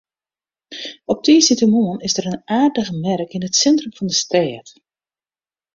Op 1.05 1.23
tiisdeitemoarn 1.23 1.99
is 1.99 2.13
der 2.15 2.25
in 2.29 2.41
aardige 2.59 2.95
merk 3.07 3.31
yn 3.37 3.47
it 3.47 3.59
sintrum 3.61 3.93
fan 3.97 4.09
de 4.11 4.17
stêd. 4.23 4.67